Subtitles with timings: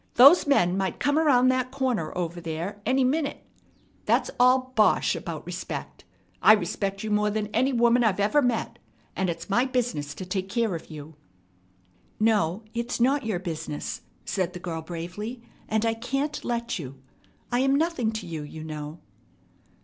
[0.15, 3.45] Those men might come around that corner ever there any minute.
[4.05, 6.05] That's all bosh about respect.
[6.41, 8.79] I respect you more than any woman I ever met.
[9.15, 11.17] And it's my business to take care of you."
[12.19, 16.95] "No, it's not your business," said the girl bravely, "and I can't let you.
[17.51, 18.97] I'm nothing to you, you know."